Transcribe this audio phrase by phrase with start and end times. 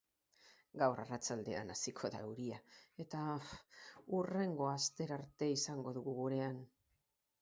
[0.81, 2.57] Gaur arratsaldean hasiko da euria,
[3.05, 3.21] eta
[4.15, 6.59] hurrengo astera arte izango dugu gurean.